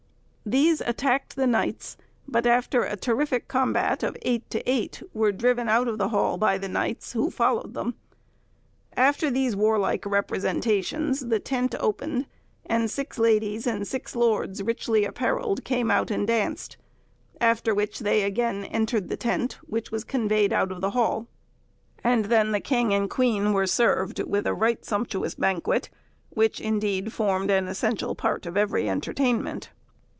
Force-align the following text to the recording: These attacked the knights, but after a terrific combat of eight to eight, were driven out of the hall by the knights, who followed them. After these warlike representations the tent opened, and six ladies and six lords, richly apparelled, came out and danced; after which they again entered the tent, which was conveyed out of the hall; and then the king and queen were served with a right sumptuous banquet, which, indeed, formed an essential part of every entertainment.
These 0.43 0.81
attacked 0.81 1.35
the 1.37 1.47
knights, 1.47 1.95
but 2.27 2.45
after 2.47 2.81
a 2.83 2.97
terrific 2.97 3.47
combat 3.47 4.01
of 4.03 4.17
eight 4.23 4.49
to 4.49 4.61
eight, 4.69 5.01
were 5.13 5.31
driven 5.31 5.69
out 5.69 5.87
of 5.87 5.97
the 5.99 6.09
hall 6.09 6.35
by 6.35 6.57
the 6.57 6.67
knights, 6.67 7.13
who 7.13 7.29
followed 7.29 7.73
them. 7.73 7.93
After 8.97 9.29
these 9.29 9.55
warlike 9.55 10.03
representations 10.05 11.21
the 11.21 11.39
tent 11.39 11.73
opened, 11.79 12.25
and 12.65 12.89
six 12.89 13.17
ladies 13.17 13.65
and 13.67 13.87
six 13.87 14.13
lords, 14.15 14.61
richly 14.63 15.05
apparelled, 15.05 15.63
came 15.63 15.89
out 15.91 16.09
and 16.11 16.27
danced; 16.27 16.75
after 17.39 17.73
which 17.73 17.99
they 17.99 18.23
again 18.23 18.65
entered 18.65 19.07
the 19.09 19.17
tent, 19.17 19.53
which 19.67 19.89
was 19.91 20.03
conveyed 20.03 20.51
out 20.51 20.71
of 20.71 20.81
the 20.81 20.89
hall; 20.91 21.27
and 22.03 22.25
then 22.25 22.51
the 22.51 22.59
king 22.59 22.93
and 22.93 23.09
queen 23.11 23.53
were 23.53 23.67
served 23.67 24.19
with 24.23 24.45
a 24.47 24.55
right 24.55 24.83
sumptuous 24.83 25.35
banquet, 25.35 25.89
which, 26.31 26.59
indeed, 26.59 27.13
formed 27.13 27.51
an 27.51 27.67
essential 27.69 28.15
part 28.15 28.45
of 28.47 28.57
every 28.57 28.89
entertainment. 28.89 29.69